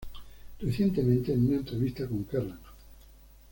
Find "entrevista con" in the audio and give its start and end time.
1.57-2.23